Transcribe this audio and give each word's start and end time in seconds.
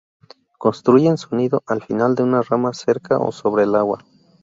Construyen 0.57 1.15
su 1.19 1.35
nido 1.35 1.61
al 1.67 1.83
final 1.83 2.15
de 2.15 2.23
una 2.23 2.41
rama 2.41 2.73
cerca 2.73 3.19
o 3.19 3.31
sobre 3.31 3.65
el 3.65 3.75
agua. 3.75 4.03